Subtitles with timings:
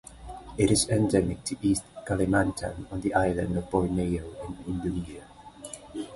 [0.57, 5.27] It is endemic to East Kalimantan on the island of Borneo in Indonesia.